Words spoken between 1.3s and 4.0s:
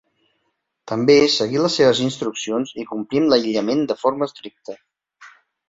seguir les seves instruccions i complir amb l'aïllament